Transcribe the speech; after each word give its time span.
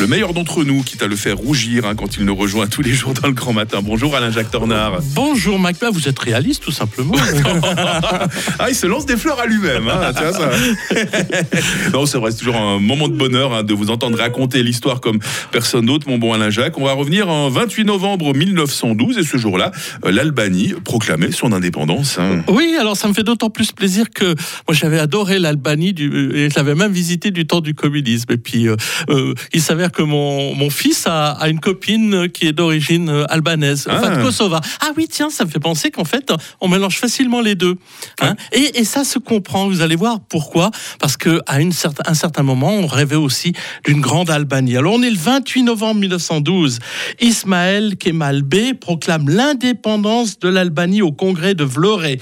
Le 0.00 0.06
meilleur 0.06 0.32
d'entre 0.32 0.62
nous, 0.62 0.82
quitte 0.84 1.02
à 1.02 1.08
le 1.08 1.16
faire 1.16 1.36
rougir 1.36 1.84
hein, 1.84 1.96
quand 1.96 2.16
il 2.18 2.24
nous 2.24 2.34
rejoint 2.36 2.68
tous 2.68 2.82
les 2.82 2.92
jours 2.92 3.14
dans 3.14 3.26
le 3.26 3.34
grand 3.34 3.52
matin. 3.52 3.80
Bonjour 3.82 4.14
Alain-Jacques 4.14 4.50
Tornard. 4.52 5.00
Bonjour 5.14 5.58
Macba, 5.58 5.90
vous 5.90 6.06
êtes 6.08 6.18
réaliste 6.20 6.62
tout 6.62 6.70
simplement. 6.70 7.14
ah, 8.60 8.68
il 8.68 8.76
se 8.76 8.86
lance 8.86 9.06
des 9.06 9.16
fleurs 9.16 9.40
à 9.40 9.46
lui-même. 9.46 9.88
Hein, 9.88 10.12
non, 11.92 12.06
c'est 12.06 12.18
vrai, 12.18 12.30
c'est 12.30 12.38
toujours 12.38 12.56
un 12.56 12.78
moment 12.78 13.08
de 13.08 13.14
bonheur 13.16 13.52
hein, 13.52 13.64
de 13.64 13.74
vous 13.74 13.90
entendre 13.90 14.16
raconter 14.18 14.62
l'histoire 14.62 15.00
comme 15.00 15.18
personne 15.50 15.86
d'autre, 15.86 16.08
mon 16.08 16.18
bon 16.18 16.32
Alain-Jacques. 16.32 16.78
On 16.78 16.84
va 16.84 16.92
revenir 16.92 17.28
en 17.28 17.48
28 17.50 17.84
novembre 17.84 18.32
1912 18.36 19.18
et 19.18 19.24
ce 19.24 19.36
jour-là, 19.36 19.72
euh, 20.04 20.12
l'Albanie 20.12 20.74
proclamait 20.84 21.32
son 21.32 21.52
indépendance. 21.52 22.18
hein. 22.20 22.44
Oui, 22.46 22.76
alors 22.78 22.96
ça 22.96 23.08
me 23.08 23.14
fait 23.14 23.24
d'autant 23.24 23.50
plus 23.50 23.72
plaisir 23.72 24.10
que 24.14 24.26
moi 24.26 24.72
j'avais 24.74 25.00
adoré 25.00 25.40
l'Albanie 25.40 25.92
du- 25.92 26.30
et 26.36 26.50
je 26.50 26.54
l'avais 26.54 26.76
même 26.76 26.92
visité 26.92 27.32
du 27.32 27.48
temps 27.48 27.60
du 27.60 27.74
communisme. 27.74 28.30
Et 28.32 28.38
puis 28.38 28.68
euh, 28.68 28.76
euh, 29.10 29.34
il 29.52 29.60
s'avère 29.60 29.87
que 29.90 30.02
mon, 30.02 30.54
mon 30.54 30.70
fils 30.70 31.06
a, 31.06 31.30
a 31.32 31.48
une 31.48 31.60
copine 31.60 32.28
qui 32.28 32.46
est 32.46 32.52
d'origine 32.52 33.08
euh, 33.08 33.24
albanaise, 33.28 33.86
enfin 33.90 34.10
Ah. 34.12 34.16
de 34.16 34.22
Kosova. 34.22 34.60
Ah 34.80 34.90
oui, 34.96 35.06
tiens, 35.10 35.30
ça 35.30 35.44
me 35.44 35.50
fait 35.50 35.58
penser 35.60 35.90
qu'en 35.90 36.04
fait 36.04 36.32
on 36.60 36.68
mélange 36.68 36.96
facilement 36.98 37.40
les 37.40 37.54
deux. 37.54 37.76
hein. 38.20 38.34
Et, 38.52 38.80
et 38.80 38.84
ça 38.84 39.04
se 39.04 39.18
comprend, 39.18 39.68
vous 39.68 39.80
allez 39.82 39.96
voir 39.96 40.20
pourquoi. 40.28 40.70
Parce 41.00 41.16
que 41.16 41.40
à 41.46 41.60
une 41.60 41.72
certain, 41.72 42.02
un 42.10 42.14
certain 42.14 42.42
moment, 42.42 42.72
on 42.72 42.86
rêvait 42.86 43.16
aussi 43.16 43.52
d'une 43.84 44.00
grande 44.00 44.30
Albanie. 44.30 44.76
Alors 44.76 44.94
on 44.94 45.02
est 45.02 45.10
le 45.10 45.16
28 45.18 45.62
novembre 45.64 46.00
1912. 46.00 46.78
Ismaël 47.20 47.96
Kemal 47.96 48.42
Bey 48.42 48.74
proclame 48.74 49.28
l'indépendance 49.28 50.38
de 50.38 50.48
l'Albanie 50.48 51.02
au 51.02 51.12
congrès 51.12 51.54
de 51.54 51.64
Vlorë. 51.64 52.20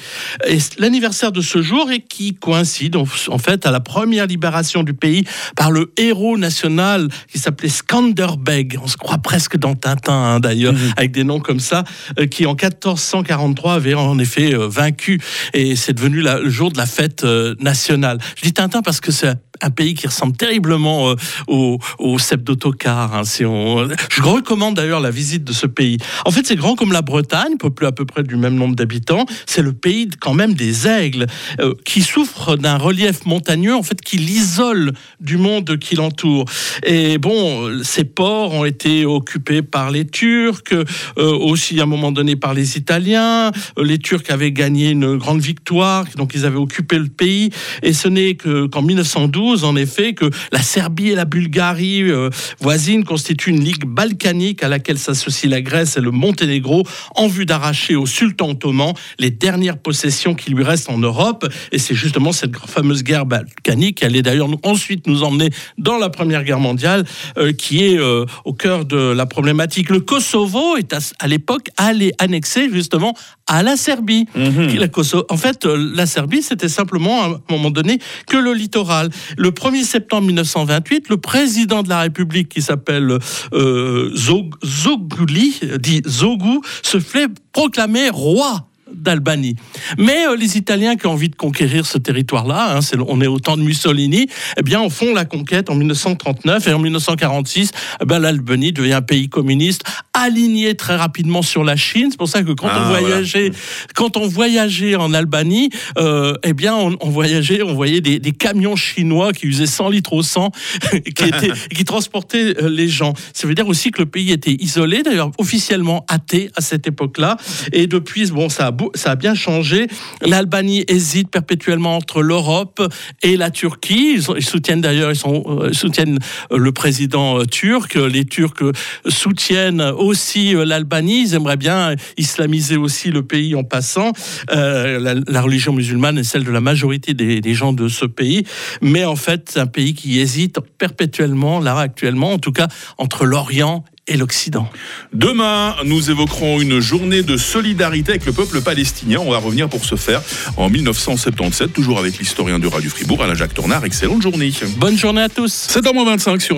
L'anniversaire 0.79 1.33
de 1.33 1.41
ce 1.41 1.63
jour 1.63 1.91
et 1.91 2.01
qui 2.01 2.35
coïncide 2.35 2.97
en 2.97 3.39
fait 3.39 3.67
à 3.67 3.71
la 3.71 3.81
première 3.81 4.27
libération 4.27 4.83
du 4.83 4.95
pays 4.95 5.25
par 5.57 5.71
le 5.71 5.93
héros 5.97 6.39
national 6.39 7.09
qui 7.33 7.39
s'appelait 7.57 7.69
Skanderbeg. 7.71 8.79
On 8.83 8.87
se 8.87 8.97
croit 8.97 9.19
presque 9.19 9.57
dans 9.57 9.75
Tintin 9.75 10.13
hein, 10.13 10.41
d'ailleurs, 10.41 10.75
avec 10.97 11.13
des 11.13 11.25
noms 11.25 11.41
comme 11.41 11.61
ça, 11.61 11.85
euh, 12.19 12.27
qui 12.27 12.45
en 12.45 12.51
1443 12.55 13.75
avait 13.75 13.95
en 13.95 14.19
effet 14.19 14.55
euh, 14.55 14.69
vaincu 14.69 15.21
et 15.55 15.75
c'est 15.77 15.93
devenu 15.95 16.21
la- 16.21 16.39
le 16.41 16.51
jour 16.51 16.71
de 16.71 16.77
la 16.79 16.87
fête 16.87 17.25
euh, 17.25 17.55
nationale. 17.61 18.19
Je 18.37 18.43
dis 18.43 18.53
Tintin 18.53 18.83
parce 18.83 19.01
que 19.01 19.11
c'est 19.11 19.35
un 19.63 19.71
pays 19.71 19.95
qui 19.95 20.07
ressemble 20.07 20.37
terriblement 20.37 21.11
euh, 21.11 21.15
au, 21.49 21.79
au 21.99 22.19
cep 22.19 22.43
d'autocar. 22.43 23.15
hein. 23.15 23.23
Je 23.25 24.23
recommande 24.23 24.75
d'ailleurs 24.75 25.01
la 25.01 25.11
visite 25.11 25.45
de 25.45 25.53
ce 25.53 25.67
pays. 25.67 25.99
En 26.25 26.31
fait, 26.31 26.47
c'est 26.47 26.57
grand 26.57 26.75
comme 26.77 26.93
la 26.93 27.03
Bretagne, 27.03 27.57
peuplé 27.59 27.87
à 27.87 27.93
peu 27.93 28.05
près 28.05 28.23
du 28.23 28.37
même 28.37 28.55
nombre 28.55 28.77
d'habitants. 28.77 29.27
C'est 29.47 29.63
le 29.63 29.73
pays 29.73 30.09
quand 30.21 30.35
même 30.35 30.55
des 30.55 30.87
aigles, 30.87 31.27
euh, 31.61 31.75
qui 31.85 32.03
souffre 32.03 32.57
d'un 32.57 32.77
relief 32.79 33.25
montagneux, 33.27 33.75
en 33.75 33.83
fait, 33.83 34.01
qui 34.01 34.19
l'isole 34.19 34.93
du 35.21 35.37
monde 35.37 35.79
qui 35.79 35.95
l'entoure. 35.97 36.45
Et 36.85 37.19
bon, 37.19 37.83
ces 37.83 38.05
ports 38.05 38.53
ont 38.53 38.65
été 38.65 39.05
occupés 39.05 39.63
par 39.63 39.91
les 39.91 40.07
Turcs, 40.07 40.73
euh, 40.73 40.85
aussi 41.17 41.81
à 41.81 41.85
un 41.85 41.87
moment 41.87 42.13
donné 42.13 42.37
par 42.37 42.55
les 42.55 42.77
Italiens. 42.77 43.53
Les 43.81 43.99
Turcs 43.99 44.25
avaient 44.29 44.53
gagné 44.53 44.91
une 44.91 45.17
grande 45.17 45.41
victoire, 45.41 46.05
donc 46.17 46.33
ils 46.35 46.45
avaient 46.45 46.57
occupé 46.57 46.99
le 46.99 47.09
pays. 47.09 47.51
Et 47.83 47.93
ce 47.93 48.09
n'est 48.09 48.35
que 48.35 48.67
qu'en 48.67 48.83
1912, 48.83 49.46
en 49.55 49.77
effet, 49.77 50.15
que 50.15 50.31
la 50.53 50.63
Serbie 50.63 51.11
et 51.11 51.15
la 51.15 51.25
Bulgarie 51.25 52.03
euh, 52.03 52.31
voisines 52.61 53.05
constituent 53.05 53.51
une 53.51 53.63
ligue 53.65 53.85
balkanique 53.87 54.63
à 54.63 54.69
laquelle 54.69 54.99
s'associent 54.99 55.51
la 55.51 55.61
Grèce 55.61 55.97
et 55.97 56.01
le 56.01 56.11
Monténégro 56.11 56.83
en 57.15 57.29
vue 57.29 57.47
d'arracher 57.47 57.97
au 57.97 58.07
sultan 58.07 58.51
ottoman 58.51 58.93
les 59.19 59.31
dernières 59.31 59.79
possessions 59.79 60.35
qui 60.35 60.51
lui 60.51 60.65
restent 60.65 60.91
en 60.91 60.99
Europe. 60.99 61.47
Et 61.73 61.79
c'est 61.79 61.95
justement 61.95 62.33
cette 62.33 62.57
fameuse 62.57 63.03
guerre 63.03 63.27
balkanique 63.27 63.99
qui 63.99 64.05
allait 64.05 64.23
d'ailleurs 64.23 64.49
ensuite 64.63 65.07
nous 65.07 65.23
emmener 65.23 65.51
dans 65.79 65.99
la 65.99 66.09
Première 66.11 66.45
Guerre 66.45 66.61
mondiale, 66.61 67.05
euh, 67.39 67.53
qui 67.53 67.85
est 67.85 67.99
euh, 67.99 68.25
au 68.45 68.53
cœur 68.53 68.85
de 68.85 68.97
la 68.97 69.27
problématique. 69.27 69.91
Le 69.91 70.01
Kosovo 70.01 70.77
est 70.77 70.93
à, 70.93 70.99
à 71.19 71.29
l'époque 71.29 71.69
allé 71.77 72.13
annexé 72.19 72.69
justement 72.73 73.15
à 73.47 73.63
la 73.63 73.77
Serbie. 73.77 74.27
Qui- 74.69 74.79
la 74.79 74.89
Kosovo- 74.89 75.25
en 75.29 75.37
fait, 75.37 75.65
la 75.65 76.07
Serbie, 76.07 76.43
c'était 76.43 76.69
simplement 76.69 77.23
à 77.23 77.27
un 77.29 77.41
moment 77.51 77.71
donné 77.71 77.99
que 78.27 78.37
le 78.37 78.53
littoral. 78.53 79.11
Le 79.37 79.51
1er 79.51 79.85
septembre 79.85 80.27
1928, 80.29 81.09
le 81.11 81.17
président 81.19 81.83
de 81.83 81.89
la 81.89 82.01
République, 82.01 82.49
qui 82.49 82.63
s'appelle 82.63 83.19
euh, 83.53 84.11
Zog- 84.15 84.55
Zoguli, 84.65 85.61
dit 85.79 86.03
Zogu, 86.07 86.61
se 86.83 87.01
fait 87.01 87.29
proclamer 87.53 88.09
roi 88.11 88.69
d'Albanie. 88.93 89.57
Mais 89.99 90.27
euh, 90.27 90.37
les 90.37 90.57
Italiens 90.57 90.97
qui 90.97 91.07
ont 91.07 91.13
envie 91.13 91.29
de 91.29 91.37
conquérir 91.37 91.87
ce 91.87 91.99
territoire-là, 91.99 92.77
hein, 92.77 92.81
on 93.09 93.21
est 93.21 93.27
au 93.27 93.39
temps 93.39 93.57
de 93.57 93.63
Mussolini, 93.63 94.29
eh 94.59 94.63
bien, 94.63 94.81
en 94.81 94.91
font 94.91 95.13
la 95.13 95.25
conquête 95.25 95.71
en 95.71 95.75
1939 95.75 96.67
et 96.69 96.73
en 96.73 96.79
1946, 96.79 97.73
eh 98.01 98.05
ben, 98.05 98.19
l'Albanie 98.19 98.73
devient 98.73 98.95
un 98.95 99.03
pays 99.03 99.29
communiste 99.29 99.83
aligné 100.15 100.75
très 100.75 100.97
rapidement 100.97 101.43
sur 101.43 101.65
la 101.65 101.77
Chine. 101.77 102.09
C'est 102.11 102.17
pour 102.17 102.29
ça 102.29 102.43
que 102.43 102.53
quand 102.53 102.69
Ah, 102.71 102.83
on 102.85 102.89
voilà. 102.89 103.01
voyageait, 103.01 103.51
quand 103.95 104.17
on 104.17 104.27
voyageait 104.27 104.95
en 104.97 105.13
Albanie, 105.13 105.71
euh, 105.99 106.35
eh 106.43 106.53
bien, 106.53 106.75
on, 106.75 106.97
on 107.01 107.11
voyageait, 107.11 107.63
on 107.63 107.75
voyait 107.75 108.01
des, 108.01 108.19
des 108.19 108.33
camions 108.33 108.77
chinois 108.77 109.33
qui 109.33 109.47
usaient 109.47 109.67
100 109.67 109.91
litres 109.91 110.13
au 110.13 110.23
100, 110.23 110.51
qui, 110.91 111.25
étaient, 111.25 111.53
qui 111.75 111.85
transportaient 111.85 112.63
euh, 112.63 112.69
les 112.69 112.89
gens. 112.89 113.15
Ça 113.33 113.47
veut 113.47 113.55
dire 113.55 113.69
aussi 113.69 113.91
que 113.91 114.01
le 114.01 114.07
pays 114.07 114.33
était 114.33 114.57
isolé, 114.59 115.03
d'ailleurs 115.03 115.31
officiellement 115.39 116.05
athée 116.09 116.51
à 116.57 116.61
cette 116.61 116.87
époque-là. 116.87 117.37
Et 117.73 117.87
depuis, 117.87 118.31
bon, 118.31 118.49
ça 118.49 118.67
a, 118.67 118.71
ça 118.95 119.13
a 119.13 119.17
bien 119.17 119.35
changé. 119.35 119.87
L'Albanie 120.23 120.85
hésite 120.89 121.31
perpétuellement 121.31 121.97
entre 121.97 122.23
l'Europe 122.23 122.83
et 123.23 123.37
la 123.37 123.51
Turquie. 123.51 124.17
Ils, 124.17 124.43
soutiennent 124.43 124.81
d'ailleurs, 124.81 125.13
ils, 125.13 125.21
euh, 125.27 125.73
soutiennent 125.73 126.19
euh, 126.53 126.59
le 126.59 126.73
président 126.73 127.41
euh, 127.41 127.45
turc. 127.45 127.95
Les 127.95 128.25
Turcs 128.25 128.73
soutiennent 129.07 129.81
aussi 129.81 130.55
l'Albanie. 130.55 131.23
Ils 131.23 131.35
aimeraient 131.35 131.57
bien 131.57 131.95
islamiser 132.17 132.77
aussi 132.77 133.11
le 133.11 133.23
pays 133.23 133.55
en 133.55 133.65
passant. 133.65 134.13
La, 134.49 135.15
la 135.15 135.41
religion 135.41 135.73
musulmane 135.73 136.19
est 136.19 136.25
celle 136.25 136.45
de 136.45 136.51
la 136.51 136.61
majorité 136.61 137.15
des, 137.15 137.41
des 137.41 137.55
gens 137.55 137.73
de 137.73 137.89
ce 137.89 138.05
pays. 138.05 138.45
Mais 138.81 139.05
en 139.05 139.17
fait, 139.17 139.51
c'est 139.53 139.61
un 139.61 139.67
pays 139.67 139.95
qui 139.95 140.21
hésite 140.21 140.59
perpétuellement, 140.79 141.61
là 141.61 141.79
actuellement, 141.79 142.33
en 142.33 142.39
tout 142.39 142.53
cas, 142.53 142.69
entre 142.99 143.25
l'Orient 143.25 143.85
et 144.09 144.17
l'Occident. 144.17 144.71
Demain, 145.13 145.75
nous 145.85 146.11
évoquerons 146.11 146.61
une 146.61 146.81
journée 146.81 147.23
de 147.23 147.37
solidarité 147.37 148.13
avec 148.13 148.27
le 148.27 148.33
peuple 148.33 148.61
palestinien. 148.61 149.19
On 149.21 149.31
va 149.31 149.39
revenir 149.39 149.69
pour 149.69 149.85
ce 149.85 149.97
faire 149.97 150.23
en 150.57 150.71
1977, 150.71 151.73
toujours 151.73 151.99
avec 151.99 152.19
l'historien 152.19 152.59
de 152.59 152.67
Radio 152.69 152.89
Fribourg, 152.89 153.23
Alain-Jacques 153.23 153.55
Tornard. 153.55 153.85
Excellente 153.85 154.23
journée. 154.23 154.53
Bonne 154.77 154.97
journée 154.97 155.23
à 155.23 155.29
tous. 155.29 155.69
7h25 155.71 156.41
sur 156.41 156.55